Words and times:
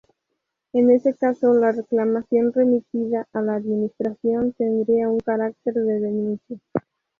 En 0.73 0.89
ese 0.89 1.13
caso, 1.13 1.53
la 1.53 1.71
reclamación 1.73 2.51
remitida 2.53 3.27
a 3.33 3.41
la 3.43 3.53
administración 3.53 4.51
tendría 4.53 5.07
un 5.09 5.19
carácter 5.19 5.75
de 5.75 5.99
denuncia. 5.99 6.57